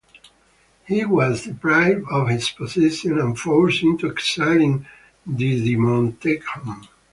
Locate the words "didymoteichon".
5.29-6.87